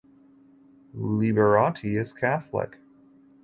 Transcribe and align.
Liberati 0.95 1.83
is 1.95 2.11
Catholic. 2.11 2.79